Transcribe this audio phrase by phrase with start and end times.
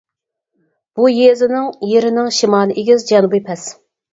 [0.99, 3.69] بۇ يېزىنىڭ يېرىنىڭ شىمالى ئېگىز، جەنۇبى پەس.